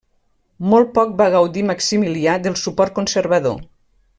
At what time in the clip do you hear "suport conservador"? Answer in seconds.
2.63-3.63